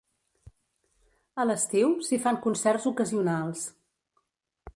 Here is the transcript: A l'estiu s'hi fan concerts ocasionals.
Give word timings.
A 1.43 1.45
l'estiu 1.49 1.93
s'hi 2.07 2.19
fan 2.25 2.41
concerts 2.47 2.89
ocasionals. 2.93 3.69